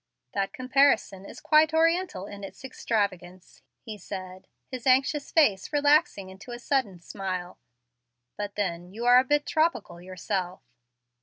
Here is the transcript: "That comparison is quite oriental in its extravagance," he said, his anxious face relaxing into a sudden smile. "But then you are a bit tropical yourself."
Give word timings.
"That 0.33 0.51
comparison 0.51 1.27
is 1.27 1.39
quite 1.39 1.75
oriental 1.75 2.25
in 2.25 2.43
its 2.43 2.65
extravagance," 2.65 3.61
he 3.81 3.99
said, 3.99 4.47
his 4.71 4.87
anxious 4.87 5.31
face 5.31 5.71
relaxing 5.71 6.31
into 6.31 6.49
a 6.49 6.57
sudden 6.57 6.99
smile. 6.99 7.59
"But 8.35 8.55
then 8.55 8.91
you 8.91 9.05
are 9.05 9.19
a 9.19 9.23
bit 9.23 9.45
tropical 9.45 10.01
yourself." 10.01 10.63